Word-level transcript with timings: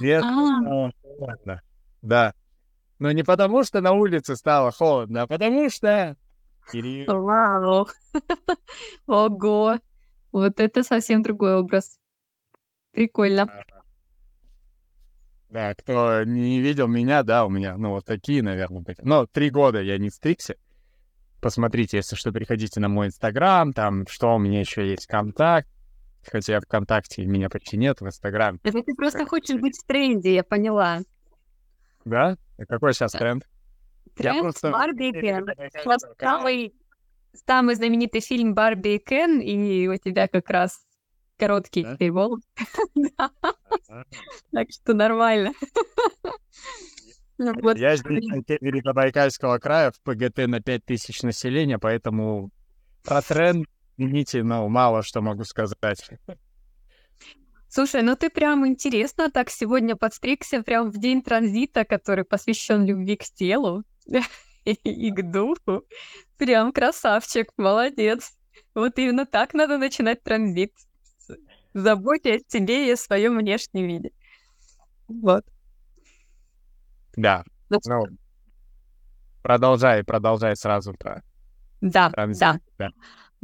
Нет, 0.00 0.22
А. 0.24 0.90
холодно. 1.02 1.62
Да. 2.02 2.34
Но 2.98 3.12
не 3.12 3.22
потому, 3.22 3.62
что 3.64 3.80
на 3.80 3.92
улице 3.92 4.36
стало 4.36 4.70
холодно, 4.70 5.22
а 5.22 5.26
потому 5.26 5.68
что... 5.70 6.16
Вау. 7.06 7.88
Ого. 9.06 9.78
Вот 10.32 10.60
это 10.60 10.82
совсем 10.82 11.22
другой 11.22 11.56
образ. 11.56 11.98
Прикольно. 12.92 13.46
Да, 15.48 15.74
кто 15.74 16.24
не 16.24 16.60
видел 16.60 16.88
меня, 16.88 17.22
да, 17.22 17.46
у 17.46 17.48
меня, 17.48 17.76
ну, 17.76 17.90
вот 17.90 18.04
такие, 18.04 18.42
наверное, 18.42 18.80
были. 18.80 18.98
Но 19.02 19.26
три 19.26 19.50
года 19.50 19.80
я 19.80 19.96
не 19.96 20.10
стригся. 20.10 20.56
Посмотрите, 21.40 21.98
если 21.98 22.16
что, 22.16 22.32
переходите 22.32 22.80
на 22.80 22.88
мой 22.88 23.06
инстаграм, 23.06 23.72
там, 23.72 24.06
что 24.08 24.34
у 24.34 24.38
меня 24.38 24.60
еще 24.60 24.88
есть, 24.88 25.06
контакт. 25.06 25.68
Хотя 26.30 26.60
ВКонтакте 26.60 27.24
меня 27.24 27.48
почти 27.48 27.76
нет, 27.76 28.00
в 28.00 28.06
Инстаграме. 28.06 28.58
Это 28.62 28.82
ты 28.82 28.94
просто 28.94 29.26
хочешь 29.26 29.60
быть 29.60 29.76
в 29.78 29.86
тренде, 29.86 30.34
я 30.34 30.42
поняла. 30.44 31.00
Да? 32.04 32.36
А 32.58 32.66
какой 32.66 32.94
сейчас 32.94 33.12
тренд? 33.12 33.44
Я 34.18 34.32
Тренд 34.32 34.40
просто- 34.42 34.70
Барби 34.70 35.08
и 35.08 35.12
Кен. 35.12 35.46
Вот 35.84 36.00
самый, 36.18 36.74
самый 37.46 37.74
знаменитый 37.74 38.20
фильм 38.20 38.54
Барби 38.54 38.94
и 38.94 38.98
Кен, 38.98 39.40
и 39.40 39.86
у 39.88 39.96
тебя 39.96 40.26
как 40.26 40.48
раз 40.50 40.80
короткий 41.36 41.82
Да? 41.84 41.94
теперь 41.94 42.12
волос. 42.12 42.40
Так 44.52 44.68
что 44.70 44.94
нормально. 44.94 45.52
Я 47.38 47.96
здесь 47.96 48.82
Забайкальского 48.82 49.58
края, 49.58 49.90
в 49.92 50.00
ПГТ 50.00 50.46
на 50.46 50.60
5000 50.60 51.22
населения, 51.22 51.78
поэтому 51.78 52.50
про 53.04 53.20
тренд, 53.20 53.66
извините, 53.96 54.42
но 54.42 54.68
мало 54.68 55.02
что 55.02 55.20
могу 55.20 55.44
сказать. 55.44 56.08
Слушай, 57.68 58.02
ну 58.02 58.16
ты 58.16 58.30
прям 58.30 58.66
интересно 58.66 59.30
так 59.30 59.50
сегодня 59.50 59.96
подстригся 59.96 60.62
прям 60.62 60.90
в 60.90 60.98
день 60.98 61.22
транзита, 61.22 61.84
который 61.84 62.24
посвящен 62.24 62.86
любви 62.86 63.16
к 63.16 63.24
телу 63.24 63.82
и 64.64 65.10
к 65.10 65.30
духу. 65.30 65.82
Прям 66.38 66.72
красавчик, 66.72 67.52
молодец. 67.56 68.32
Вот 68.74 68.98
именно 68.98 69.26
так 69.26 69.52
надо 69.54 69.78
начинать 69.78 70.22
транзит. 70.22 70.72
Заботясь 71.74 72.42
о 72.48 72.50
себе 72.50 72.88
и 72.88 72.92
о 72.92 72.96
своем 72.96 73.36
внешнем 73.36 73.86
виде. 73.86 74.10
Вот. 75.08 75.44
Да, 77.16 77.44
Ну, 77.68 77.78
ну, 77.86 78.06
продолжай, 79.42 80.04
продолжай 80.04 80.56
сразу 80.56 80.94
про 80.94 81.22
Да, 81.80 82.10
транзит. 82.10 82.40
да. 82.40 82.60
да. 82.78 82.90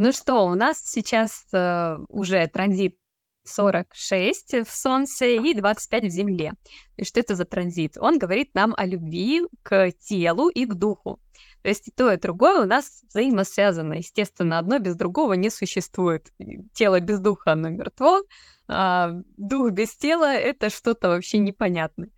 Ну 0.05 0.11
что, 0.11 0.47
у 0.47 0.57
нас 0.57 0.83
сейчас 0.85 1.47
э, 1.53 1.97
уже 2.09 2.49
транзит 2.49 2.99
46 3.45 4.67
в 4.67 4.69
Солнце 4.69 5.27
и 5.27 5.55
25 5.55 6.05
в 6.07 6.09
Земле. 6.09 6.55
И 6.97 7.05
что 7.05 7.21
это 7.21 7.37
за 7.37 7.45
транзит? 7.45 7.97
Он 7.99 8.19
говорит 8.19 8.53
нам 8.53 8.75
о 8.77 8.85
любви 8.85 9.43
к 9.63 9.93
телу 9.93 10.49
и 10.49 10.67
к 10.67 10.75
духу. 10.75 11.21
То 11.63 11.69
есть 11.69 11.87
и 11.87 11.93
то, 11.93 12.11
и 12.13 12.17
другое 12.17 12.65
у 12.65 12.67
нас 12.67 13.05
взаимосвязано. 13.11 13.93
Естественно, 13.93 14.59
одно 14.59 14.81
без 14.81 14.97
другого 14.97 15.35
не 15.35 15.51
существует. 15.51 16.33
Тело 16.73 16.99
без 16.99 17.21
духа, 17.21 17.53
оно 17.53 17.69
мертво, 17.69 18.23
а 18.67 19.13
дух 19.37 19.71
без 19.71 19.95
тела— 19.95 20.35
это 20.35 20.69
что-то 20.69 21.11
вообще 21.11 21.39
непонятное. 21.39 22.11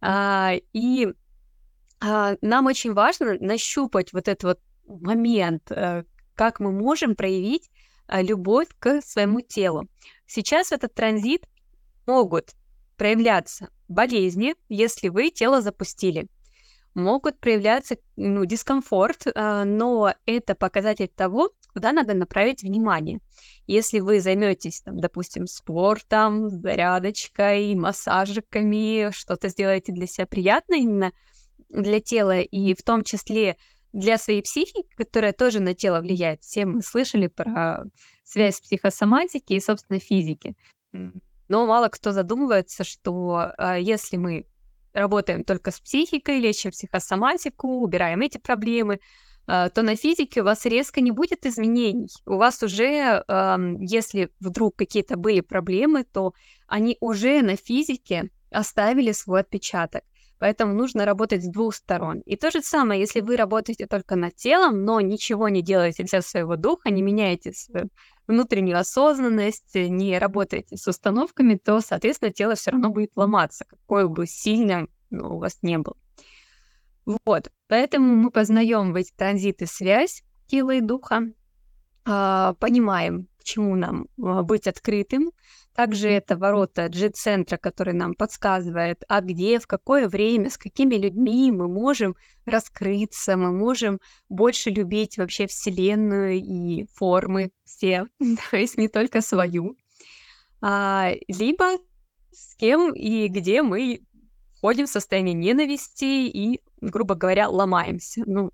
А, 0.00 0.52
и 0.72 1.08
а, 2.00 2.36
нам 2.42 2.66
очень 2.66 2.92
важно 2.92 3.36
нащупать 3.40 4.12
вот 4.12 4.28
этот 4.28 4.44
вот 4.44 4.60
момент, 4.86 5.72
э, 5.72 6.04
как 6.34 6.60
мы 6.60 6.72
можем 6.72 7.14
проявить 7.14 7.70
а, 8.06 8.22
любовь 8.22 8.68
к 8.78 9.00
своему 9.02 9.40
телу. 9.40 9.88
Сейчас 10.26 10.68
в 10.68 10.72
этот 10.72 10.94
транзит 10.94 11.46
могут 12.06 12.52
проявляться 12.96 13.70
болезни, 13.88 14.54
если 14.68 15.08
вы 15.08 15.30
тело 15.30 15.60
запустили. 15.60 16.28
Могут 16.94 17.40
проявляться 17.40 17.96
ну, 18.16 18.44
дискомфорт, 18.44 19.26
а, 19.34 19.64
но 19.64 20.14
это 20.26 20.54
показатель 20.54 21.08
того, 21.08 21.50
куда 21.72 21.92
надо 21.92 22.14
направить 22.14 22.62
внимание. 22.62 23.18
Если 23.66 23.98
вы 23.98 24.20
займетесь, 24.20 24.82
там, 24.82 25.00
допустим, 25.00 25.46
спортом, 25.46 26.48
зарядочкой, 26.48 27.74
массажиками, 27.74 29.10
что-то 29.10 29.48
сделаете 29.48 29.92
для 29.92 30.06
себя 30.06 30.26
приятное 30.26 30.78
именно 30.78 31.12
для 31.68 32.00
тела, 32.00 32.40
и 32.40 32.74
в 32.74 32.82
том 32.84 33.02
числе 33.02 33.56
для 33.94 34.18
своей 34.18 34.42
психики, 34.42 34.88
которая 34.96 35.32
тоже 35.32 35.60
на 35.60 35.74
тело 35.74 36.00
влияет. 36.00 36.42
Все 36.42 36.66
мы 36.66 36.82
слышали 36.82 37.28
про 37.28 37.84
связь 38.24 38.60
психосоматики 38.60 39.52
и, 39.52 39.60
собственно, 39.60 40.00
физики. 40.00 40.56
Но 40.92 41.66
мало 41.66 41.88
кто 41.88 42.10
задумывается, 42.10 42.82
что 42.84 43.52
а, 43.56 43.78
если 43.78 44.16
мы 44.16 44.46
работаем 44.92 45.44
только 45.44 45.70
с 45.70 45.78
психикой, 45.78 46.40
лечим 46.40 46.72
психосоматику, 46.72 47.68
убираем 47.82 48.20
эти 48.22 48.38
проблемы, 48.38 48.98
а, 49.46 49.68
то 49.68 49.82
на 49.82 49.94
физике 49.94 50.40
у 50.40 50.44
вас 50.44 50.66
резко 50.66 51.00
не 51.00 51.12
будет 51.12 51.46
изменений. 51.46 52.08
У 52.26 52.36
вас 52.36 52.62
уже, 52.62 53.22
если 53.78 54.30
вдруг 54.40 54.74
какие-то 54.76 55.16
были 55.16 55.40
проблемы, 55.40 56.04
то 56.04 56.32
они 56.66 56.96
уже 57.00 57.42
на 57.42 57.56
физике 57.56 58.30
оставили 58.50 59.12
свой 59.12 59.40
отпечаток. 59.40 60.02
Поэтому 60.44 60.74
нужно 60.74 61.06
работать 61.06 61.42
с 61.42 61.48
двух 61.48 61.74
сторон. 61.74 62.20
И 62.26 62.36
то 62.36 62.50
же 62.50 62.60
самое, 62.60 63.00
если 63.00 63.22
вы 63.22 63.38
работаете 63.38 63.86
только 63.86 64.14
над 64.14 64.36
телом, 64.36 64.84
но 64.84 65.00
ничего 65.00 65.48
не 65.48 65.62
делаете 65.62 66.02
для 66.02 66.20
своего 66.20 66.56
духа, 66.56 66.90
не 66.90 67.00
меняете 67.00 67.54
свою 67.54 67.88
внутреннюю 68.26 68.78
осознанность, 68.78 69.74
не 69.74 70.18
работаете 70.18 70.76
с 70.76 70.86
установками, 70.86 71.54
то, 71.54 71.80
соответственно, 71.80 72.30
тело 72.30 72.56
все 72.56 72.72
равно 72.72 72.90
будет 72.90 73.12
ломаться, 73.16 73.64
какое 73.66 74.06
бы 74.06 74.26
сильно 74.26 74.86
ну, 75.08 75.36
у 75.36 75.38
вас 75.38 75.56
не 75.62 75.78
было. 75.78 75.96
Вот, 77.06 77.50
поэтому 77.66 78.14
мы 78.14 78.30
познаем 78.30 78.92
в 78.92 78.96
эти 78.96 79.14
транзиты 79.16 79.64
связь 79.64 80.24
тела 80.46 80.72
и 80.72 80.82
духа, 80.82 81.22
а, 82.04 82.52
понимаем, 82.60 83.28
к 83.38 83.44
чему 83.44 83.76
нам 83.76 84.08
а, 84.22 84.42
быть 84.42 84.66
открытым. 84.66 85.30
Также 85.74 86.08
это 86.08 86.36
ворота 86.36 86.88
G-центра, 86.88 87.56
который 87.56 87.94
нам 87.94 88.14
подсказывает, 88.14 89.02
а 89.08 89.20
где, 89.20 89.58
в 89.58 89.66
какое 89.66 90.08
время, 90.08 90.50
с 90.50 90.56
какими 90.56 90.94
людьми 90.94 91.50
мы 91.50 91.68
можем 91.68 92.16
раскрыться, 92.46 93.36
мы 93.36 93.50
можем 93.50 94.00
больше 94.28 94.70
любить 94.70 95.18
вообще 95.18 95.48
Вселенную 95.48 96.36
и 96.36 96.86
формы 96.94 97.50
все, 97.64 98.06
то 98.50 98.56
есть 98.56 98.78
не 98.78 98.88
только 98.88 99.20
свою. 99.20 99.76
А, 100.60 101.12
либо 101.26 101.78
с 102.30 102.54
кем 102.54 102.94
и 102.94 103.28
где 103.28 103.62
мы 103.62 104.00
входим 104.56 104.86
в 104.86 104.90
состояние 104.90 105.34
ненависти 105.34 106.28
и, 106.28 106.60
грубо 106.80 107.16
говоря, 107.16 107.48
ломаемся. 107.48 108.22
Ну, 108.26 108.50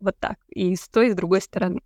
вот 0.00 0.18
так. 0.18 0.38
И 0.48 0.74
с 0.74 0.88
той, 0.88 1.08
и 1.08 1.10
с 1.12 1.14
другой 1.14 1.40
стороны. 1.40 1.80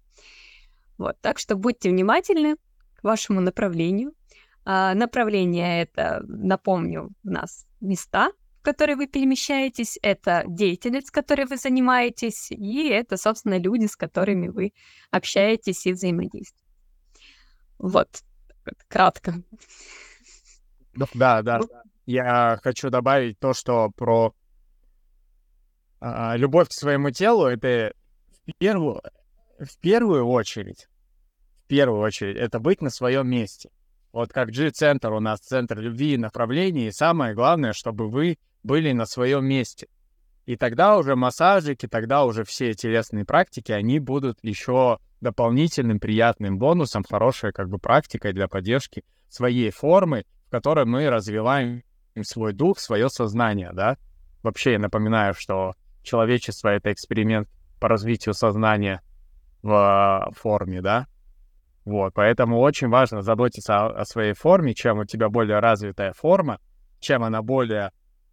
Вот. 0.96 1.16
Так 1.20 1.38
что 1.38 1.56
будьте 1.56 1.90
внимательны 1.90 2.56
к 2.94 3.04
вашему 3.04 3.40
направлению. 3.40 4.14
А, 4.68 4.94
направление 4.94 5.82
это, 5.82 6.24
напомню, 6.26 7.10
у 7.22 7.30
нас 7.30 7.66
места, 7.80 8.32
в 8.58 8.62
которые 8.62 8.96
вы 8.96 9.06
перемещаетесь, 9.06 9.96
это 10.02 10.42
деятельность, 10.48 11.12
которой 11.12 11.46
вы 11.46 11.56
занимаетесь, 11.56 12.50
и 12.50 12.88
это, 12.88 13.16
собственно, 13.16 13.58
люди, 13.58 13.86
с 13.86 13.94
которыми 13.94 14.48
вы 14.48 14.72
общаетесь 15.12 15.86
и 15.86 15.92
взаимодействуете. 15.92 16.66
Вот, 17.78 18.08
кратко. 18.88 19.34
Ну, 20.94 21.06
Да, 21.14 21.42
да. 21.42 21.60
Я 22.04 22.58
хочу 22.60 22.90
добавить 22.90 23.38
то, 23.38 23.54
что 23.54 23.90
про 23.90 24.34
а, 26.00 26.36
любовь 26.36 26.70
к 26.70 26.72
своему 26.72 27.10
телу, 27.12 27.46
это 27.46 27.94
в 28.48 28.52
первую, 28.58 29.00
в 29.60 29.78
первую 29.78 30.26
очередь, 30.26 30.88
в 31.64 31.68
первую 31.68 32.00
очередь, 32.00 32.36
это 32.36 32.58
быть 32.58 32.82
на 32.82 32.90
своем 32.90 33.28
месте. 33.28 33.70
Вот 34.16 34.32
как 34.32 34.48
G-центр 34.48 35.12
у 35.12 35.20
нас 35.20 35.40
центр 35.40 35.78
любви 35.78 36.14
и 36.14 36.16
направлений, 36.16 36.86
и 36.86 36.90
самое 36.90 37.34
главное, 37.34 37.74
чтобы 37.74 38.08
вы 38.08 38.38
были 38.62 38.92
на 38.92 39.04
своем 39.04 39.44
месте. 39.44 39.88
И 40.46 40.56
тогда 40.56 40.96
уже 40.96 41.16
массажики, 41.16 41.86
тогда 41.86 42.24
уже 42.24 42.44
все 42.44 42.72
телесные 42.72 43.26
практики, 43.26 43.72
они 43.72 43.98
будут 43.98 44.38
еще 44.40 45.00
дополнительным 45.20 46.00
приятным 46.00 46.56
бонусом, 46.56 47.04
хорошей 47.04 47.52
как 47.52 47.68
бы 47.68 47.76
практикой 47.76 48.32
для 48.32 48.48
поддержки 48.48 49.04
своей 49.28 49.70
формы, 49.70 50.24
в 50.46 50.50
которой 50.50 50.86
мы 50.86 51.10
развиваем 51.10 51.82
свой 52.22 52.54
дух, 52.54 52.78
свое 52.78 53.10
сознание, 53.10 53.72
да. 53.74 53.98
Вообще 54.42 54.72
я 54.72 54.78
напоминаю, 54.78 55.34
что 55.34 55.74
человечество— 56.02 56.68
это 56.70 56.90
эксперимент 56.90 57.50
по 57.78 57.86
развитию 57.86 58.32
сознания 58.32 59.02
в 59.60 59.74
а, 59.74 60.30
форме, 60.30 60.80
да. 60.80 61.06
Вот, 61.86 62.14
поэтому 62.14 62.58
очень 62.58 62.88
важно 62.88 63.22
заботиться 63.22 63.76
о, 63.76 64.00
о 64.00 64.04
своей 64.04 64.34
форме. 64.34 64.74
Чем 64.74 64.98
у 64.98 65.04
тебя 65.04 65.28
более 65.28 65.60
развитая 65.60 66.12
форма, 66.12 66.58
чем 66.98 67.22
она 67.22 67.42
более 67.42 67.92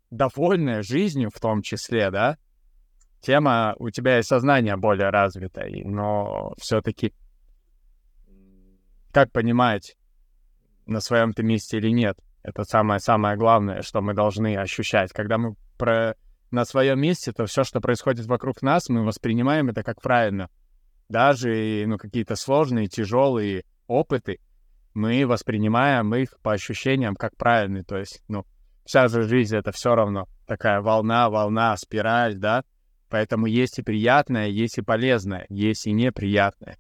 довольная 0.09 0.81
жизнью 0.81 1.29
в 1.33 1.39
том 1.39 1.61
числе, 1.61 2.09
да, 2.09 2.38
тем 3.21 3.47
а, 3.47 3.75
у 3.77 3.91
тебя 3.91 4.17
и 4.17 4.23
сознание 4.23 4.75
более 4.75 5.11
развитое. 5.11 5.69
Но 5.85 6.55
все-таки 6.57 7.13
как 9.11 9.31
понимать, 9.31 9.95
на 10.88 11.00
своем 11.00 11.33
ты 11.33 11.44
месте 11.44 11.77
или 11.77 11.89
нет? 11.89 12.17
Это 12.41 12.63
самое-самое 12.63 13.38
главное, 13.38 13.83
что 13.83 14.01
мы 14.01 14.15
должны 14.15 14.57
ощущать. 14.57 15.13
Когда 15.13 15.38
мы 15.38 15.53
про... 15.77 16.15
на 16.50 16.65
своем 16.65 17.00
месте, 17.00 17.31
то 17.31 17.45
все, 17.45 17.63
что 17.63 17.79
происходит 17.81 18.25
вокруг 18.25 18.63
нас, 18.63 18.89
мы 18.89 19.05
воспринимаем 19.05 19.69
это 19.69 19.83
как 19.83 20.01
правильно. 20.01 20.50
Даже 21.13 21.83
ну, 21.86 22.00
какие-то 22.00 22.36
сложные, 22.36 22.88
тяжелые 22.88 23.65
опыты, 23.86 24.39
мы 24.95 25.27
воспринимаем 25.27 26.15
их 26.15 26.39
по 26.42 26.54
ощущениям 26.54 27.15
как 27.15 27.38
правильные. 27.38 27.83
То 27.83 27.98
есть, 27.98 28.24
ну, 28.27 28.48
вся 28.83 29.07
же 29.07 29.21
жизнь— 29.21 29.56
это 29.57 29.71
все 29.71 29.94
равно 29.94 30.27
такая 30.48 30.81
волна, 30.81 31.30
волна, 31.30 31.77
спираль, 31.77 32.38
да? 32.38 32.63
Поэтому 33.12 33.45
есть 33.45 33.77
и 33.77 33.83
приятное, 33.83 34.48
есть 34.48 34.80
и 34.80 34.81
полезное, 34.81 35.45
есть 35.50 35.86
и 35.86 35.92
неприятное. 35.92 36.80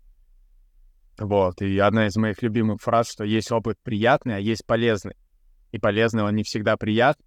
Вот, 1.19 1.61
и 1.61 1.77
одна 1.77 2.07
из 2.07 2.15
моих 2.15 2.41
любимых 2.41 2.81
фраз, 2.81 3.11
что 3.11 3.23
есть 3.23 3.51
опыт 3.51 3.77
приятный, 3.83 4.37
а 4.37 4.39
есть 4.39 4.65
полезный. 4.65 5.15
И 5.71 5.77
полезный 5.77 6.23
он 6.23 6.33
не 6.33 6.41
всегда 6.41 6.75
приятный, 6.75 7.23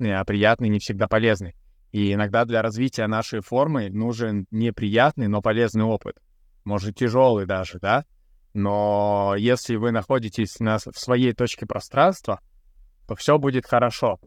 а 0.00 0.24
приятный 0.24 0.68
не 0.68 0.78
всегда 0.78 1.08
полезный. 1.08 1.56
И 1.90 2.12
иногда 2.12 2.44
для 2.44 2.62
развития 2.62 3.08
нашей 3.08 3.40
формы 3.40 3.90
нужен 3.90 4.46
неприятный, 4.52 5.26
но 5.26 5.42
полезный 5.42 5.82
опыт. 5.82 6.16
Может, 6.64 6.96
тяжелый 6.96 7.46
даже, 7.46 7.78
да? 7.78 8.04
Но 8.54 9.34
если 9.36 9.76
вы 9.76 9.90
находитесь 9.90 10.60
на, 10.60 10.78
в 10.78 10.98
своей 10.98 11.32
точке 11.32 11.66
пространства, 11.66 12.40
то 13.06 13.14
все 13.16 13.38
будет 13.38 13.66
хорошо. 13.66 14.20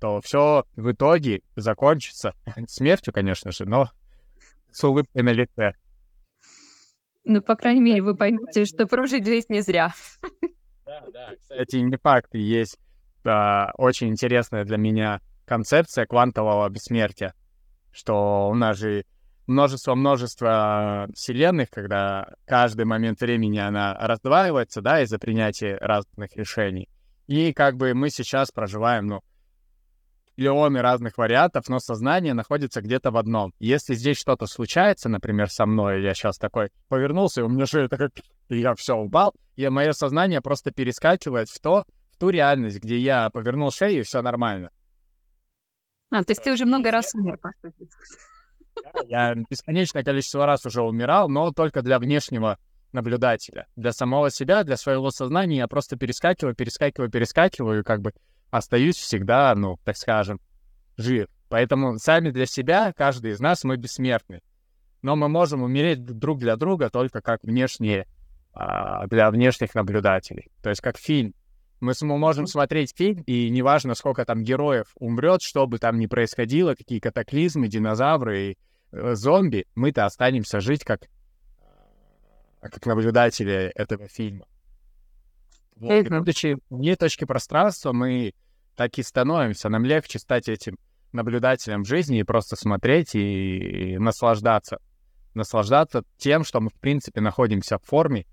То 0.00 0.20
все 0.20 0.64
в 0.76 0.92
итоге 0.92 1.42
закончится 1.56 2.34
смертью, 2.68 3.12
конечно 3.12 3.50
же, 3.52 3.66
но 3.66 3.90
с 4.70 4.82
улыбкой 4.84 5.22
на 5.22 5.30
лице. 5.30 5.74
Ну, 7.24 7.40
по 7.40 7.56
крайней 7.56 7.80
мере, 7.80 8.02
вы 8.02 8.14
поймете, 8.16 8.64
что 8.64 8.86
прожить 8.86 9.26
жизнь 9.26 9.46
не 9.48 9.60
зря. 9.60 9.92
Да, 10.86 11.02
да. 11.14 11.30
Кстати, 11.40 11.76
не 11.76 11.96
факт. 11.96 12.34
Есть 12.34 12.78
а, 13.24 13.70
очень 13.78 14.08
интересная 14.08 14.66
для 14.66 14.76
меня 14.76 15.22
концепция 15.46 16.04
квантового 16.04 16.68
бессмертия, 16.68 17.32
что 17.90 18.48
у 18.50 18.54
нас 18.54 18.76
же 18.76 19.06
множество-множество 19.46 21.08
вселенных, 21.14 21.70
когда 21.70 22.34
каждый 22.46 22.84
момент 22.84 23.20
времени 23.20 23.58
она 23.58 23.94
раздваивается, 23.94 24.80
да, 24.80 25.02
из-за 25.02 25.18
принятия 25.18 25.76
разных 25.80 26.36
решений. 26.36 26.88
И 27.26 27.52
как 27.52 27.76
бы 27.76 27.94
мы 27.94 28.10
сейчас 28.10 28.50
проживаем, 28.50 29.06
ну, 29.06 29.20
миллионы 30.36 30.80
разных 30.80 31.16
вариантов, 31.18 31.68
но 31.68 31.78
сознание 31.78 32.34
находится 32.34 32.80
где-то 32.80 33.10
в 33.10 33.16
одном. 33.16 33.52
Если 33.58 33.94
здесь 33.94 34.18
что-то 34.18 34.46
случается, 34.46 35.08
например, 35.08 35.48
со 35.48 35.66
мной, 35.66 36.02
я 36.02 36.14
сейчас 36.14 36.38
такой 36.38 36.70
повернулся, 36.88 37.40
и 37.40 37.44
у 37.44 37.48
меня 37.48 37.66
шея 37.66 37.88
такая, 37.88 38.10
и 38.48 38.58
я 38.58 38.74
все 38.74 38.96
упал, 38.96 39.34
и 39.56 39.68
мое 39.68 39.92
сознание 39.92 40.40
просто 40.40 40.70
перескакивает 40.70 41.48
в 41.48 41.60
то, 41.60 41.84
в 42.10 42.18
ту 42.18 42.30
реальность, 42.30 42.80
где 42.80 42.98
я 42.98 43.30
повернул 43.30 43.70
шею, 43.70 44.00
и 44.00 44.02
все 44.02 44.22
нормально. 44.22 44.70
А, 46.10 46.22
то 46.22 46.30
есть 46.32 46.42
ты 46.42 46.52
уже 46.52 46.64
много 46.64 46.90
раз 46.90 47.14
умер, 47.14 47.38
Я 49.06 49.34
бесконечное 49.34 50.04
количество 50.04 50.46
раз 50.46 50.66
уже 50.66 50.82
умирал, 50.82 51.28
но 51.28 51.52
только 51.52 51.82
для 51.82 51.98
внешнего 51.98 52.58
наблюдателя. 52.92 53.66
Для 53.76 53.92
самого 53.92 54.30
себя, 54.30 54.64
для 54.64 54.76
своего 54.76 55.10
сознания 55.10 55.58
я 55.58 55.68
просто 55.68 55.96
перескакиваю, 55.96 56.54
перескакиваю, 56.54 57.10
перескакиваю, 57.10 57.80
и 57.80 57.84
как 57.84 58.00
бы 58.00 58.12
остаюсь 58.50 58.96
всегда, 58.96 59.54
ну, 59.54 59.78
так 59.84 59.96
скажем, 59.96 60.40
жив. 60.96 61.26
Поэтому 61.48 61.98
сами 61.98 62.30
для 62.30 62.46
себя, 62.46 62.92
каждый 62.96 63.32
из 63.32 63.40
нас, 63.40 63.64
мы 63.64 63.76
бессмертны. 63.76 64.40
Но 65.02 65.16
мы 65.16 65.28
можем 65.28 65.62
умереть 65.62 66.04
друг 66.04 66.38
для 66.38 66.56
друга 66.56 66.88
только 66.88 67.20
как 67.20 67.42
внешние, 67.42 68.06
а, 68.52 69.06
для 69.08 69.30
внешних 69.30 69.74
наблюдателей. 69.74 70.50
То 70.62 70.70
есть 70.70 70.80
как 70.80 70.96
фильм. 70.96 71.34
Мы 71.80 71.92
можем 72.00 72.46
смотреть 72.46 72.96
фильм, 72.96 73.22
и 73.26 73.50
неважно, 73.50 73.94
сколько 73.94 74.24
там 74.24 74.42
героев 74.42 74.86
умрет, 74.94 75.42
что 75.42 75.66
бы 75.66 75.78
там 75.78 75.98
ни 75.98 76.06
происходило, 76.06 76.74
какие 76.74 76.98
катаклизмы, 76.98 77.68
динозавры 77.68 78.52
и 78.52 78.58
зомби, 79.14 79.66
мы-то 79.74 80.04
останемся 80.04 80.60
жить 80.60 80.84
как, 80.84 81.08
как 82.60 82.86
наблюдатели 82.86 83.72
этого 83.74 84.08
фильма. 84.08 84.46
Вот. 85.76 85.92
И 85.92 86.08
будучи 86.08 86.58
вне 86.70 86.96
точки 86.96 87.24
пространства, 87.24 87.92
мы 87.92 88.34
так 88.76 88.98
и 88.98 89.02
становимся. 89.02 89.68
Нам 89.68 89.84
легче 89.84 90.18
стать 90.18 90.48
этим 90.48 90.78
наблюдателем 91.12 91.84
жизни 91.84 92.18
и 92.18 92.24
просто 92.24 92.56
смотреть 92.56 93.14
и, 93.14 93.94
и 93.94 93.98
наслаждаться. 93.98 94.78
Наслаждаться 95.34 96.04
тем, 96.16 96.44
что 96.44 96.60
мы, 96.60 96.70
в 96.70 96.74
принципе, 96.74 97.20
находимся 97.20 97.78
в 97.78 97.84
форме, 97.84 98.26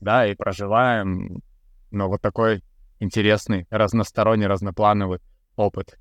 да, 0.00 0.26
и 0.26 0.34
проживаем, 0.34 1.42
ну, 1.90 2.08
вот 2.08 2.20
такой 2.20 2.62
интересный, 3.00 3.66
разносторонний, 3.70 4.46
разноплановый 4.46 5.20
опыт. 5.56 5.98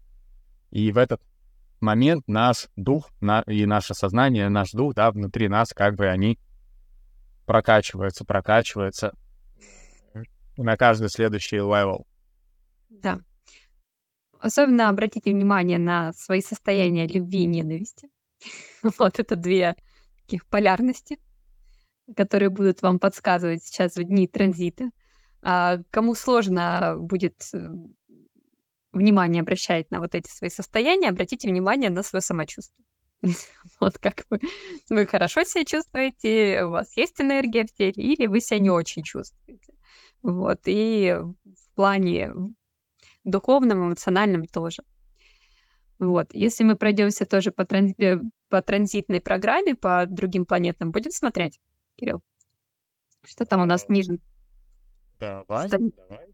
И 0.72 0.92
в 0.92 0.98
этот 0.98 1.22
момент 1.82 2.28
наш 2.28 2.68
дух 2.76 3.10
на, 3.22 3.42
и 3.42 3.66
наше 3.66 3.94
сознание, 3.94 4.50
наш 4.50 4.72
дух, 4.72 4.94
да, 4.94 5.12
внутри 5.12 5.48
нас, 5.48 5.74
как 5.74 5.96
бы 5.96 6.08
они 6.08 6.40
прокачиваются, 7.46 8.26
прокачиваются 8.26 9.14
на 10.58 10.78
каждый 10.78 11.10
следующий 11.10 11.58
level. 11.58 12.08
Да. 12.90 13.20
Особенно 14.40 14.90
обратите 14.90 15.32
внимание 15.32 15.78
на 15.78 16.14
свои 16.14 16.42
состояния 16.42 17.08
любви 17.08 17.44
и 17.44 17.48
ненависти. 17.48 18.10
Вот 18.98 19.20
это 19.20 19.36
две 19.36 19.76
таких 20.22 20.46
полярности, 20.48 21.18
которые 22.16 22.50
будут 22.50 22.82
вам 22.82 23.00
подсказывать 23.00 23.64
сейчас 23.64 23.96
в 23.96 24.04
дни 24.04 24.28
транзита. 24.28 24.90
А 25.42 25.80
кому 25.92 26.16
сложно 26.16 26.96
будет 26.98 27.36
э, 27.54 27.70
внимание 28.96 29.42
обращать 29.42 29.92
на 29.92 30.00
вот 30.00 30.16
эти 30.16 30.30
свои 30.30 30.50
состояния, 30.50 31.10
обратите 31.10 31.48
внимание 31.48 31.90
на 31.90 32.04
свое 32.04 32.22
самочувствие. 32.22 32.86
Вот 33.80 33.98
как 33.98 34.26
вы, 34.30 34.40
вы 34.90 35.06
хорошо 35.06 35.44
себя 35.44 35.66
чувствуете, 35.66 36.64
у 36.64 36.70
вас 36.70 36.96
есть 36.98 37.20
энергия 37.22 37.66
в 37.66 37.74
теле, 37.74 38.04
или 38.04 38.28
вы 38.28 38.40
себя 38.40 38.60
не 38.60 38.70
очень 38.70 39.04
чувствуете. 39.04 39.74
Вот, 40.22 40.62
и 40.66 41.16
в 41.20 41.76
плане 41.76 42.32
духовном, 43.24 43.88
эмоциональном 43.88 44.46
тоже. 44.46 44.84
Вот. 46.00 46.28
Если 46.34 46.64
мы 46.64 46.76
пройдемся 46.76 47.26
тоже 47.26 47.52
по, 47.52 47.66
транз... 47.66 47.94
Э, 47.98 48.20
по 48.50 48.62
транзитной 48.62 49.22
программе, 49.22 49.76
по 49.76 50.06
другим 50.08 50.46
планетам, 50.46 50.92
будем 50.92 51.12
смотреть, 51.12 51.60
Кирилл? 51.96 52.22
Что 53.24 53.46
там 53.46 53.62
у 53.62 53.66
нас 53.66 53.88
ниже? 53.88 54.20
Давай, 55.20 55.68
Ста... 55.68 55.78
давай. 55.80 56.28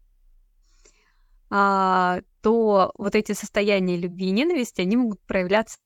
А, 1.50 2.20
то 2.42 2.92
вот 2.96 3.14
эти 3.14 3.32
состояния 3.32 3.96
любви 3.96 4.26
и 4.26 4.32
ненависти, 4.32 4.80
они 4.80 4.96
могут 4.96 5.20
проявляться 5.22 5.78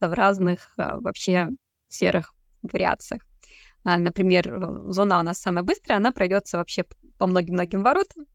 в 0.00 0.12
разных 0.12 0.72
а, 0.76 1.00
вообще 1.00 1.48
серых 1.88 2.34
вариациях. 2.62 3.22
А, 3.84 3.98
например, 3.98 4.52
зона 4.88 5.20
у 5.20 5.22
нас 5.22 5.40
самая 5.40 5.64
быстрая, 5.64 5.98
она 5.98 6.12
пройдется 6.12 6.58
вообще 6.58 6.84
по 7.18 7.26
многим-многим 7.26 7.82
воротам. 7.82 8.26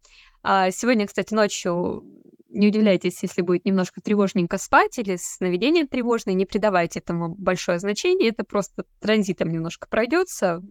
А 0.44 0.72
сегодня, 0.72 1.08
кстати, 1.08 1.34
ночью 1.34 2.04
не 2.50 2.68
удивляйтесь, 2.68 3.22
если 3.22 3.42
будет 3.42 3.66
немножко 3.66 4.02
тревожненько 4.02 4.58
спать 4.58 4.98
или 4.98 5.18
сновидение 5.20 5.86
тревожное, 5.86 6.34
не 6.34 6.46
придавайте 6.46 7.00
этому 7.00 7.36
большое 7.36 7.80
значение, 7.80 8.30
это 8.30 8.44
просто 8.44 8.86
транзитом 9.00 9.52
немножко 9.52 9.88
пройдется 9.88 10.62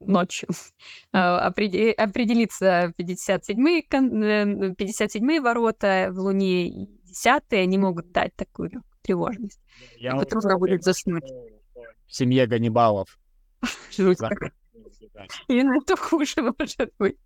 ночью. 0.00 0.48
А, 1.12 1.46
определиться 1.46 2.92
57-е, 2.98 4.74
57 4.74 5.40
ворота 5.40 6.08
в 6.10 6.18
Луне 6.18 6.68
и 6.68 6.86
10 7.04 7.42
они 7.52 7.78
могут 7.78 8.12
дать 8.12 8.34
такую 8.36 8.82
тревожность. 9.02 9.60
Я 9.96 10.14
вот 10.14 10.28
трудно 10.28 10.58
будет 10.58 10.82
заснуть. 10.82 11.24
В 12.06 12.14
семье 12.14 12.46
Ганнибалов. 12.46 13.18
Жутко. 13.96 14.52
Именно 15.48 15.78
это 15.78 15.96
хуже 15.96 16.42
может 16.42 16.92
быть. 16.98 17.16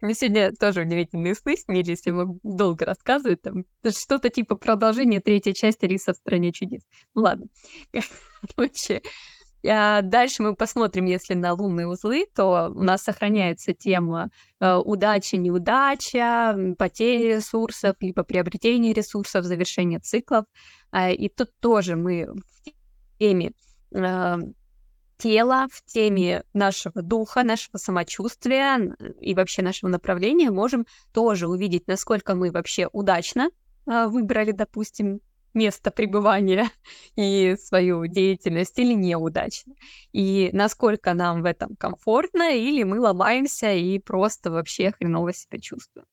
Мне 0.00 0.14
сегодня 0.14 0.52
тоже 0.52 0.82
удивительные 0.82 1.34
сны 1.34 1.56
снились, 1.56 1.88
если 1.88 2.10
мы 2.10 2.38
долго 2.42 2.84
рассказывать. 2.84 3.42
Там 3.42 3.64
что-то 3.88 4.28
типа 4.28 4.56
продолжение 4.56 5.20
третьей 5.20 5.54
части 5.54 5.86
Риса 5.86 6.12
в 6.12 6.16
стране 6.16 6.52
чудес. 6.52 6.82
Ну 7.14 7.22
ладно. 7.22 7.46
Короче, 8.56 9.02
дальше 9.64 10.42
мы 10.42 10.54
посмотрим, 10.54 11.06
если 11.06 11.34
на 11.34 11.54
лунные 11.54 11.86
узлы, 11.86 12.26
то 12.34 12.70
у 12.74 12.82
нас 12.82 13.02
сохраняется 13.02 13.72
тема 13.72 14.30
э, 14.60 14.74
удача, 14.74 15.38
неудача, 15.38 16.74
потери 16.78 17.36
ресурсов, 17.36 17.96
либо 18.00 18.24
приобретение 18.24 18.92
ресурсов, 18.92 19.46
завершение 19.46 20.00
циклов. 20.00 20.44
Э, 20.92 21.14
и 21.14 21.30
тут 21.30 21.50
тоже 21.60 21.96
мы 21.96 22.26
в 22.26 23.18
теме 23.18 23.52
э, 23.94 24.36
тела, 25.16 25.68
в 25.72 25.82
теме 25.86 26.44
нашего 26.52 27.00
духа, 27.00 27.42
нашего 27.42 27.78
самочувствия 27.78 28.94
и 29.20 29.34
вообще 29.34 29.62
нашего 29.62 29.88
направления 29.88 30.50
можем 30.50 30.86
тоже 31.14 31.48
увидеть, 31.48 31.86
насколько 31.86 32.34
мы 32.34 32.50
вообще 32.50 32.88
удачно 32.92 33.48
э, 33.86 34.06
выбрали, 34.08 34.52
допустим, 34.52 35.20
место 35.54 35.90
пребывания 35.90 36.70
и 37.16 37.56
свою 37.60 38.06
деятельность 38.06 38.78
или 38.78 38.94
неудачно. 38.94 39.74
И 40.12 40.50
насколько 40.52 41.14
нам 41.14 41.42
в 41.42 41.44
этом 41.44 41.76
комфортно, 41.76 42.54
или 42.54 42.82
мы 42.82 43.00
ломаемся 43.00 43.72
и 43.72 43.98
просто 43.98 44.50
вообще 44.50 44.92
хреново 44.92 45.32
себя 45.32 45.58
чувствуем. 45.60 46.06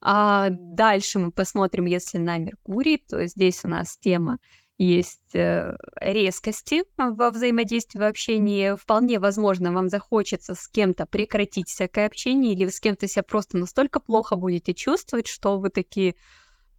А 0.00 0.48
дальше 0.50 1.18
мы 1.18 1.32
посмотрим, 1.32 1.86
если 1.86 2.18
на 2.18 2.38
Меркурий, 2.38 2.98
то 2.98 3.26
здесь 3.26 3.64
у 3.64 3.68
нас 3.68 3.96
тема 3.98 4.38
есть 4.78 5.34
э, 5.34 5.74
резкости 5.96 6.84
во 6.96 7.30
взаимодействии, 7.30 7.98
в 7.98 8.02
общении. 8.02 8.76
Вполне 8.76 9.18
возможно, 9.18 9.72
вам 9.72 9.88
захочется 9.88 10.54
с 10.54 10.68
кем-то 10.68 11.06
прекратить 11.06 11.68
всякое 11.68 12.06
общение, 12.06 12.52
или 12.52 12.68
с 12.68 12.78
кем-то 12.78 13.08
себя 13.08 13.22
просто 13.22 13.56
настолько 13.56 14.00
плохо 14.00 14.36
будете 14.36 14.74
чувствовать, 14.74 15.28
что 15.28 15.58
вы 15.58 15.70
такие, 15.70 16.14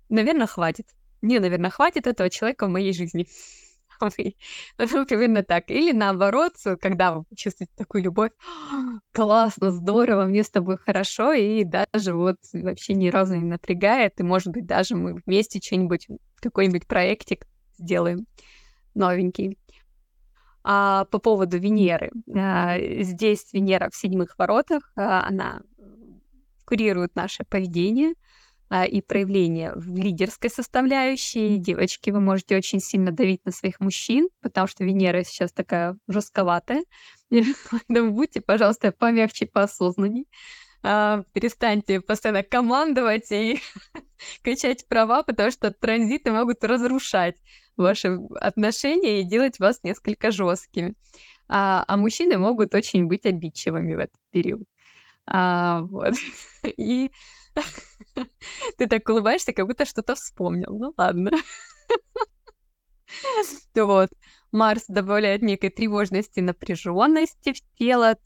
наверное, 0.10 0.48
хватит. 0.48 0.88
Не, 1.22 1.40
наверное, 1.40 1.70
хватит 1.70 2.08
этого 2.08 2.30
человека 2.30 2.68
в 2.68 2.70
моей 2.70 2.94
жизни. 2.94 3.28
Ну, 4.78 5.06
примерно 5.06 5.44
так. 5.44 5.70
Или 5.70 5.92
наоборот, 5.92 6.54
когда 6.82 7.14
вы 7.14 7.24
чувствуете 7.36 7.74
такую 7.76 8.04
любовь, 8.04 8.32
классно, 9.12 9.72
здорово, 9.72 10.26
мне 10.26 10.44
с 10.44 10.50
тобой 10.50 10.78
хорошо, 10.78 11.34
и 11.34 11.64
даже 11.64 12.14
вот 12.14 12.38
вообще 12.54 12.94
ни 12.94 13.10
разу 13.10 13.36
не 13.36 13.46
напрягает, 13.46 14.20
и, 14.20 14.24
может 14.24 14.50
быть, 14.50 14.66
даже 14.66 14.96
мы 14.96 15.22
вместе 15.26 15.60
что-нибудь, 15.64 16.08
какой-нибудь 16.42 16.88
проектик 16.88 17.46
сделаем 17.78 18.26
новенький. 18.96 19.58
А 20.64 21.06
по 21.06 21.20
поводу 21.20 21.58
Венеры. 21.60 22.12
А, 22.36 22.78
здесь 23.02 23.54
Венера 23.54 23.90
в 23.90 23.96
седьмых 23.96 24.38
воротах, 24.38 24.92
а, 24.96 25.26
она 25.26 25.62
курирует 26.66 27.16
наше 27.16 27.46
поведение— 27.46 28.14
и 28.70 29.02
проявление 29.02 29.72
в 29.76 29.96
лидерской 29.96 30.50
составляющей. 30.50 31.58
Девочки, 31.58 32.10
вы 32.10 32.20
можете 32.20 32.58
очень 32.58 32.80
сильно 32.80 33.12
давить 33.12 33.46
на 33.46 33.52
своих 33.52 33.80
мужчин, 33.80 34.30
потому 34.42 34.68
что 34.68 34.84
Венера 34.84 35.24
сейчас 35.24 35.52
такая 35.52 35.98
жестковатая. 36.08 36.84
Поэтому 37.30 38.12
будьте, 38.12 38.42
пожалуйста, 38.42 38.92
помягче, 38.92 39.46
поосознанней. 39.46 40.28
А, 40.84 41.24
перестаньте 41.34 42.02
постоянно 42.02 42.44
командовать 42.44 43.32
и 43.32 43.60
качать 44.44 44.88
права, 44.88 45.24
потому 45.24 45.52
что 45.52 45.72
транзиты 45.72 46.32
могут 46.32 46.64
разрушать 46.64 47.36
ваши 47.78 48.20
отношения 48.36 49.22
и 49.22 49.24
делать 49.24 49.60
вас 49.60 49.82
несколько 49.84 50.32
жесткими. 50.32 50.96
А, 51.48 51.84
а 51.88 51.98
мужчины 51.98 52.38
могут 52.38 52.76
очень 52.76 53.08
быть 53.08 53.26
обидчивыми 53.26 53.96
в 53.96 54.00
этот 54.00 54.20
период. 54.32 54.64
А, 55.26 55.82
вот. 55.82 56.16
И 56.78 57.12
ты 58.78 58.88
так 58.88 59.08
улыбаешься, 59.10 59.54
как 59.54 59.68
будто 59.68 59.86
что-то 59.86 60.16
вспомнил. 60.16 60.78
Ну 60.78 60.94
ладно. 60.98 61.32
Вот. 63.74 64.10
Марс 64.52 64.86
добавляет 64.88 65.42
некой 65.42 65.70
тревожности, 65.70 66.40
напряженности 66.40 67.54
в 67.54 67.78
тело. 67.78 68.18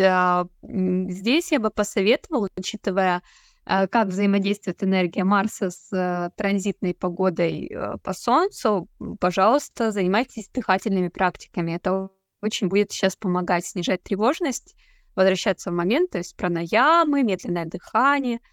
А, 0.00 0.46
здесь 0.62 1.50
я 1.52 1.60
бы 1.60 1.70
посоветовала, 1.70 2.48
учитывая, 2.56 3.22
а, 3.64 3.86
как 3.86 4.08
взаимодействует 4.08 4.82
энергия 4.84 5.24
Марса 5.24 5.70
с 5.70 5.88
а, 5.92 6.30
транзитной 6.36 6.94
погодой 6.94 7.70
по 8.02 8.12
Солнцу, 8.12 8.88
пожалуйста, 9.18 9.90
занимайтесь 9.90 10.48
дыхательными 10.50 11.08
практиками. 11.08 11.72
Это 11.72 12.10
очень 12.42 12.68
будет 12.68 12.92
сейчас 12.92 13.16
помогать 13.16 13.66
снижать 13.66 14.02
тревожность, 14.02 14.76
возвращаться 15.16 15.70
в 15.70 15.74
момент, 15.74 16.10
то 16.10 16.18
есть 16.18 16.36
пранаямы, 16.36 17.22
медленное 17.22 17.64
дыхание— 17.66 18.40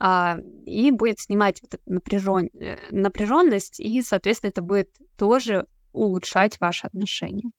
и 0.00 0.90
будет 0.92 1.18
снимать 1.18 1.60
вот 1.62 1.80
напряжен... 1.86 2.50
Э, 2.54 2.76
напряженность, 2.90 3.80
и, 3.80 4.00
соответственно, 4.02 4.50
это 4.50 4.62
будет 4.62 4.90
тоже 5.16 5.66
улучшать 5.92 6.60
ваши 6.60 6.86
отношения. 6.86 7.50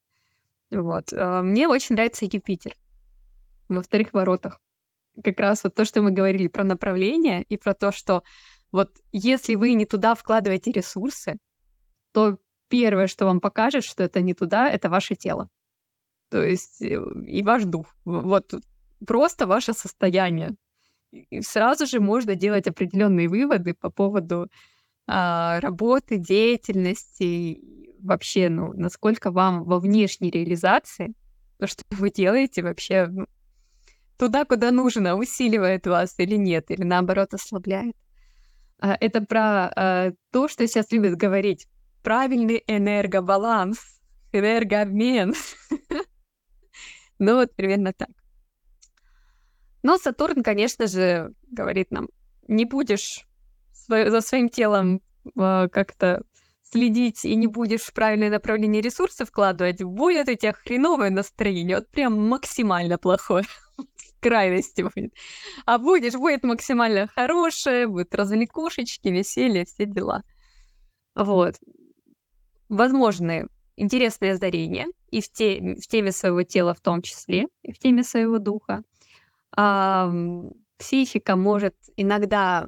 Вот. 0.71 1.11
А, 1.13 1.41
мне 1.41 1.67
очень 1.67 1.95
нравится 1.95 2.25
Юпитер 2.25 2.75
во 3.67 3.81
вторых 3.81 4.13
воротах. 4.13 4.59
Как 5.23 5.39
раз 5.39 5.63
вот 5.63 5.75
то, 5.75 5.83
что 5.83 6.01
мы 6.01 6.11
говорили 6.11 6.47
про 6.47 6.63
направление 6.63 7.43
и 7.43 7.57
про 7.57 7.73
то, 7.73 7.91
что 7.91 8.23
вот 8.71 8.89
если 9.11 9.55
вы 9.55 9.73
не 9.73 9.85
туда 9.85 10.15
вкладываете 10.15 10.71
ресурсы, 10.71 11.37
то 12.13 12.37
первое, 12.69 13.07
что 13.07 13.25
вам 13.25 13.41
покажет, 13.41 13.83
что 13.83 14.03
это 14.03 14.21
не 14.21 14.33
туда, 14.33 14.69
это 14.69 14.89
ваше 14.89 15.15
тело. 15.15 15.49
То 16.29 16.41
есть 16.41 16.81
э, 16.81 17.01
и 17.27 17.43
ваш 17.43 17.65
дух. 17.65 17.87
Вот 18.05 18.53
просто 19.05 19.47
ваше 19.47 19.73
состояние 19.73 20.55
и 21.11 21.41
сразу 21.41 21.85
же 21.85 21.99
можно 21.99 22.35
делать 22.35 22.67
определенные 22.67 23.29
выводы 23.29 23.73
по 23.73 23.89
поводу 23.89 24.49
а, 25.07 25.59
работы, 25.59 26.17
деятельности, 26.17 27.61
вообще, 27.99 28.49
ну, 28.49 28.73
насколько 28.73 29.31
вам 29.31 29.63
во 29.63 29.79
внешней 29.79 30.29
реализации 30.29 31.13
то, 31.57 31.67
что 31.67 31.83
вы 31.91 32.09
делаете, 32.09 32.63
вообще 32.63 33.07
ну, 33.07 33.25
туда, 34.17 34.45
куда 34.45 34.71
нужно, 34.71 35.15
усиливает 35.15 35.87
вас 35.87 36.15
или 36.17 36.35
нет, 36.35 36.71
или 36.71 36.83
наоборот 36.83 37.33
ослабляет. 37.33 37.95
А, 38.79 38.95
это 38.99 39.21
про 39.21 39.71
а, 39.75 40.11
то, 40.31 40.47
что 40.47 40.65
сейчас 40.67 40.91
любят 40.91 41.15
говорить. 41.15 41.67
Правильный 42.01 42.63
энергобаланс, 42.67 43.79
энергообмен. 44.31 45.33
Ну 47.21 47.35
вот 47.35 47.53
примерно 47.53 47.91
так. 47.91 48.07
Но 49.83 49.97
Сатурн, 49.97 50.43
конечно 50.43 50.87
же, 50.87 51.33
говорит 51.49 51.91
нам, 51.91 52.09
не 52.47 52.65
будешь 52.65 53.25
за 53.87 54.21
своим 54.21 54.49
телом 54.49 55.01
э, 55.37 55.67
как-то 55.71 56.23
следить 56.71 57.25
и 57.25 57.35
не 57.35 57.47
будешь 57.47 57.81
в 57.81 57.93
правильное 57.93 58.29
направление 58.29 58.81
ресурсы 58.81 59.25
вкладывать, 59.25 59.81
будет 59.83 60.29
у 60.29 60.35
тебя 60.35 60.53
хреновое 60.53 61.09
настроение, 61.09 61.77
вот 61.77 61.89
прям 61.89 62.27
максимально 62.27 62.97
плохое 62.97 63.45
крайности 64.19 64.83
будет. 64.83 65.13
А 65.65 65.77
будешь, 65.77 66.13
будет 66.13 66.43
максимально 66.43 67.07
хорошее, 67.07 67.87
будет 67.87 68.13
развлекушечки, 68.13 69.07
веселье, 69.07 69.65
все 69.65 69.85
дела. 69.85 70.23
Вот. 71.15 71.55
Возможны 72.67 73.47
интересные 73.75 74.33
озарения 74.33 74.87
и 75.09 75.21
в, 75.21 75.31
те, 75.31 75.59
в 75.59 75.87
теме 75.87 76.11
своего 76.11 76.43
тела 76.43 76.73
в 76.73 76.81
том 76.81 77.01
числе, 77.01 77.47
и 77.63 77.71
в 77.71 77.79
теме 77.79 78.03
своего 78.03 78.37
духа 78.37 78.83
а, 79.55 80.11
психика 80.77 81.35
может 81.35 81.75
иногда 81.97 82.67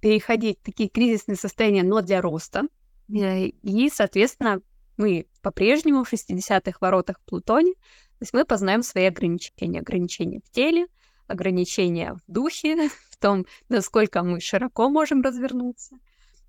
переходить 0.00 0.58
в 0.60 0.64
такие 0.64 0.88
кризисные 0.88 1.36
состояния, 1.36 1.82
но 1.82 2.00
для 2.00 2.20
роста. 2.20 2.64
Э, 3.08 3.46
и, 3.46 3.90
соответственно, 3.90 4.60
мы 4.96 5.26
по-прежнему 5.42 6.04
в 6.04 6.12
60-х 6.12 6.78
воротах 6.80 7.20
Плутоне, 7.20 7.74
то 7.74 8.24
есть 8.24 8.32
мы 8.32 8.44
познаем 8.44 8.82
свои 8.82 9.06
ограничения. 9.06 9.80
Ограничения 9.80 10.40
в 10.44 10.50
теле, 10.50 10.86
ограничения 11.28 12.14
в 12.14 12.32
духе, 12.32 12.88
в 13.10 13.16
том, 13.16 13.46
насколько 13.68 14.22
мы 14.22 14.40
широко 14.40 14.88
можем 14.88 15.22
развернуться. 15.22 15.96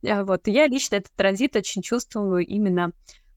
Э, 0.02 0.24
вот. 0.24 0.48
я 0.48 0.68
лично 0.68 0.96
этот 0.96 1.14
транзит 1.14 1.56
очень 1.56 1.82
чувствую 1.82 2.46
именно 2.46 2.92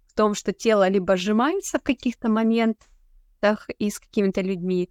в 0.06 0.14
том, 0.14 0.34
что 0.34 0.52
тело 0.52 0.88
либо 0.88 1.16
сжимается 1.16 1.78
в 1.78 1.82
каких-то 1.82 2.30
моментах 2.30 3.68
и 3.78 3.90
с 3.90 3.98
какими-то 3.98 4.40
людьми, 4.40 4.88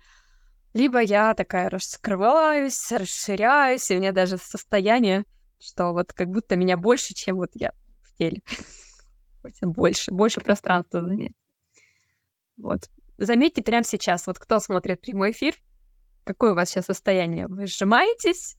либо 0.75 1.01
я 1.01 1.34
такая 1.34 1.70
раскрываюсь, 1.70 2.91
расширяюсь, 2.91 3.89
и 3.89 3.96
у 3.96 4.00
меня 4.00 4.12
даже 4.12 4.38
состояние, 4.38 5.24
что 5.58 5.94
вот 5.94 6.12
как 6.12 6.27
будто 6.27 6.58
меня 6.58 6.75
больше, 6.75 7.13
чем 7.13 7.38
вот 7.38 7.51
я 7.53 7.72
в 8.01 8.17
теле. 8.17 8.41
Больше, 9.62 10.12
больше 10.12 10.41
пространства 10.41 11.03
занять. 11.03 11.34
Вот. 12.58 12.89
Заметьте 13.20 13.62
прямо 13.62 13.84
сейчас, 13.84 14.25
вот 14.25 14.39
кто 14.39 14.60
смотрит 14.60 15.01
прямой 15.01 15.32
эфир, 15.32 15.53
какое 16.24 16.53
у 16.53 16.55
вас 16.55 16.72
сейчас 16.72 16.86
состояние? 16.86 17.46
Вы 17.48 17.67
сжимаетесь 17.67 18.58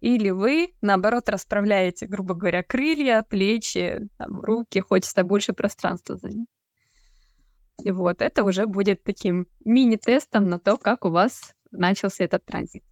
или 0.00 0.28
вы, 0.28 0.74
наоборот, 0.82 1.30
расправляете, 1.30 2.06
грубо 2.06 2.34
говоря, 2.34 2.62
крылья, 2.62 3.24
плечи, 3.26 4.06
там, 4.18 4.42
руки, 4.42 4.80
хочется 4.80 5.24
больше 5.24 5.54
пространства 5.54 6.18
занять? 6.18 6.46
И 7.82 7.90
вот 7.90 8.22
это 8.22 8.44
уже 8.44 8.66
будет 8.66 9.02
таким 9.02 9.46
мини-тестом 9.64 10.48
на 10.48 10.58
то, 10.60 10.78
как 10.78 11.04
у 11.04 11.10
вас 11.10 11.54
начался 11.72 12.24
этот 12.24 12.44
транзит. 12.44 12.84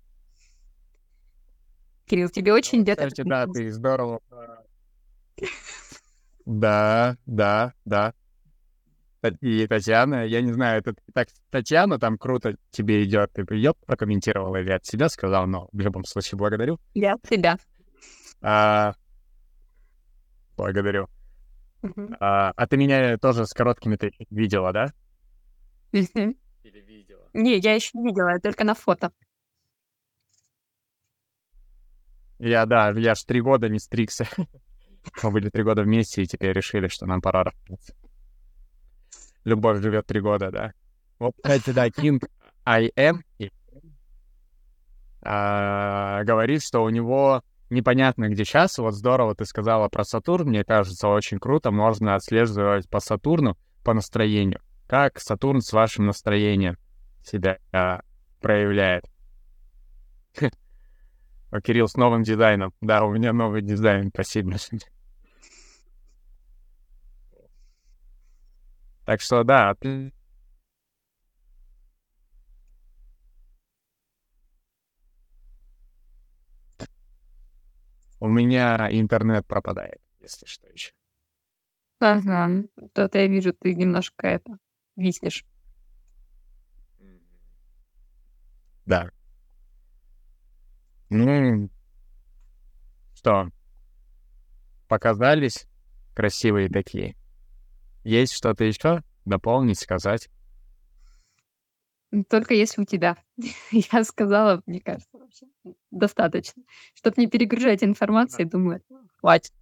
Кирилл, 2.06 2.28
тебе 2.28 2.52
очень 2.52 2.82
где-то... 2.82 3.06
Кстати, 3.06 3.28
да, 3.28 3.46
ты 3.46 3.70
здорово. 3.70 4.20
Да, 6.44 7.16
да, 7.26 7.72
да. 7.84 8.14
И 9.40 9.66
Татьяна, 9.68 10.26
я 10.26 10.40
не 10.40 10.52
знаю, 10.52 10.80
это 10.80 10.94
так, 11.14 11.28
Татьяна 11.50 12.00
там 12.00 12.18
круто 12.18 12.56
тебе 12.70 13.04
идет. 13.04 13.30
Ты 13.32 13.46
ее 13.54 13.74
прокомментировала 13.86 14.56
или 14.56 14.72
от 14.72 14.84
себя 14.86 15.08
сказал, 15.08 15.46
но 15.46 15.68
в 15.72 15.78
любом 15.78 16.04
случае 16.04 16.38
благодарю. 16.38 16.80
Я 16.94 17.14
от 17.14 17.22
тебя. 17.22 17.58
А, 18.40 18.94
благодарю. 20.56 21.08
А, 22.20 22.52
а 22.56 22.66
ты 22.66 22.76
меня 22.76 23.16
тоже 23.18 23.46
с 23.46 23.52
короткими 23.52 23.96
ты 23.96 24.12
видела, 24.30 24.72
да? 24.72 24.92
Или 25.92 26.80
видела? 26.80 27.28
Не, 27.32 27.58
я 27.58 27.74
еще 27.74 27.90
не 27.94 28.08
видела, 28.08 28.38
только 28.40 28.64
на 28.64 28.74
фото. 28.74 29.12
Я, 32.38 32.66
да, 32.66 32.90
я 32.90 33.14
ж 33.14 33.24
три 33.24 33.40
года 33.40 33.68
не 33.68 33.78
стригся. 33.78 34.26
Мы 35.22 35.30
были 35.30 35.50
три 35.50 35.62
года 35.62 35.82
вместе, 35.82 36.22
и 36.22 36.26
теперь 36.26 36.52
решили, 36.52 36.88
что 36.88 37.06
нам 37.06 37.20
пора 37.20 37.44
расстаться. 37.44 37.94
Любовь 39.44 39.80
живет 39.82 40.06
три 40.06 40.20
года, 40.20 40.50
да. 40.50 40.72
Вот, 41.18 41.34
кстати, 41.36 41.70
да, 41.70 41.88
King 41.88 42.22
I 42.64 42.90
am. 42.96 43.20
а, 45.22 46.24
говорит, 46.24 46.62
что 46.62 46.82
у 46.82 46.88
него 46.88 47.42
непонятно, 47.70 48.28
где 48.28 48.44
час. 48.44 48.78
Вот 48.78 48.94
здорово 48.94 49.34
ты 49.34 49.44
сказала 49.44 49.88
про 49.88 50.04
Сатурн. 50.04 50.48
Мне 50.48 50.64
кажется, 50.64 51.08
очень 51.08 51.38
круто. 51.38 51.70
Можно 51.70 52.14
отслеживать 52.14 52.88
по 52.88 53.00
Сатурну, 53.00 53.56
по 53.84 53.94
настроению. 53.94 54.60
Как 54.86 55.20
Сатурн 55.20 55.60
с 55.60 55.72
вашим 55.72 56.06
настроением 56.06 56.76
себя 57.24 57.58
а, 57.72 58.00
проявляет. 58.40 59.04
О, 61.50 61.60
Кирилл 61.60 61.88
с 61.88 61.96
новым 61.96 62.22
дизайном. 62.22 62.72
Да, 62.80 63.04
у 63.04 63.12
меня 63.12 63.32
новый 63.32 63.62
дизайн. 63.62 64.10
Спасибо. 64.12 64.54
Так 69.06 69.20
что 69.22 69.42
да, 69.42 69.74
у 78.20 78.28
меня 78.28 78.88
интернет 78.90 79.46
пропадает, 79.46 80.00
если 80.20 80.46
что 80.46 80.68
еще. 80.68 80.92
Ага, 81.98 82.64
то-то 82.92 83.18
я 83.18 83.26
вижу, 83.26 83.52
ты 83.52 83.74
немножко 83.74 84.26
это 84.26 84.58
виснешь. 84.96 85.44
Да. 88.86 89.10
Ну, 91.10 91.68
что, 93.14 93.50
показались 94.88 95.66
красивые 96.14 96.68
такие. 96.68 97.16
Есть 98.04 98.32
что-то 98.32 98.64
еще 98.64 99.02
дополнить, 99.24 99.78
сказать? 99.78 100.28
Только 102.28 102.54
если 102.54 102.82
у 102.82 102.84
тебя. 102.84 103.16
Я 103.70 104.04
сказала, 104.04 104.62
мне 104.66 104.80
кажется, 104.80 105.18
вообще 105.18 105.46
достаточно. 105.90 106.62
Чтобы 106.94 107.14
не 107.18 107.28
перегружать 107.28 107.84
информацией, 107.84 108.48
думаю, 108.48 108.82
хватит. 109.20 109.52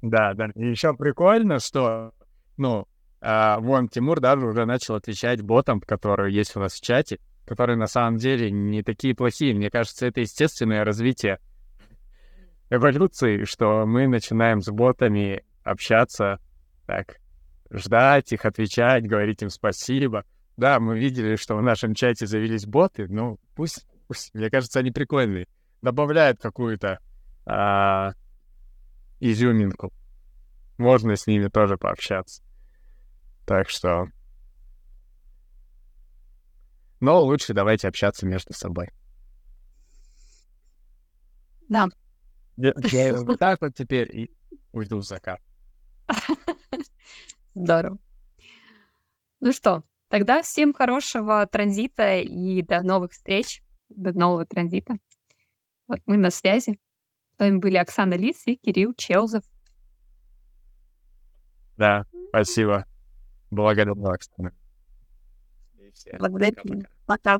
Да, 0.00 0.34
да. 0.34 0.48
И 0.54 0.66
еще 0.66 0.94
прикольно, 0.94 1.58
что, 1.58 2.12
ну, 2.56 2.86
а, 3.20 3.60
вон 3.60 3.88
Тимур 3.88 4.20
даже 4.20 4.46
уже 4.46 4.64
начал 4.64 4.96
отвечать 4.96 5.42
ботам, 5.42 5.80
которые 5.80 6.34
есть 6.34 6.56
у 6.56 6.60
нас 6.60 6.74
в 6.74 6.80
чате, 6.80 7.20
которые 7.46 7.76
на 7.76 7.86
самом 7.86 8.16
деле 8.16 8.50
не 8.50 8.82
такие 8.82 9.14
плохие. 9.14 9.54
Мне 9.54 9.70
кажется, 9.70 10.06
это 10.06 10.20
естественное 10.20 10.84
развитие 10.84 11.38
эволюции, 12.70 13.44
что 13.44 13.84
мы 13.86 14.08
начинаем 14.08 14.60
с 14.60 14.70
ботами 14.70 15.44
общаться, 15.62 16.40
так, 16.86 17.18
ждать 17.72 18.32
их, 18.32 18.44
отвечать, 18.44 19.06
говорить 19.06 19.42
им 19.42 19.50
спасибо. 19.50 20.24
Да, 20.56 20.78
мы 20.78 20.98
видели, 20.98 21.36
что 21.36 21.56
в 21.56 21.62
нашем 21.62 21.94
чате 21.94 22.26
завелись 22.26 22.66
боты, 22.66 23.08
ну, 23.08 23.38
пусть, 23.54 23.86
пусть 24.06 24.34
мне 24.34 24.50
кажется, 24.50 24.80
они 24.80 24.90
прикольные. 24.90 25.48
Добавляют 25.80 26.40
какую-то 26.40 26.98
а, 27.46 28.12
изюминку. 29.18 29.92
Можно 30.78 31.16
с 31.16 31.26
ними 31.26 31.48
тоже 31.48 31.76
пообщаться. 31.76 32.42
Так 33.46 33.68
что... 33.68 34.06
Но 37.00 37.20
лучше 37.20 37.52
давайте 37.52 37.88
общаться 37.88 38.26
между 38.26 38.52
собой. 38.52 38.90
Да. 41.68 41.88
Я, 42.56 42.72
я 42.76 43.14
вот 43.22 43.38
так 43.40 43.60
вот 43.60 43.74
теперь 43.74 44.08
и 44.16 44.30
уйду 44.72 44.98
в 44.98 45.02
закат. 45.02 45.40
Здорово. 47.54 47.98
Ну 49.40 49.52
что, 49.52 49.82
тогда 50.08 50.42
всем 50.42 50.72
хорошего 50.72 51.46
транзита 51.46 52.18
и 52.18 52.62
до 52.62 52.82
новых 52.82 53.12
встреч, 53.12 53.62
до 53.88 54.12
нового 54.12 54.46
транзита. 54.46 54.96
Вот 55.88 56.00
мы 56.06 56.16
на 56.16 56.30
связи. 56.30 56.78
С 57.36 57.38
вами 57.38 57.58
были 57.58 57.76
Оксана 57.76 58.14
Лис 58.14 58.46
и 58.46 58.56
Кирилл 58.56 58.94
Челзов. 58.94 59.44
Да, 61.76 62.06
спасибо. 62.28 62.86
Благодарю, 63.50 63.94
Оксана. 64.06 64.54
Благодарю. 66.18 66.82
Пока. 67.06 67.38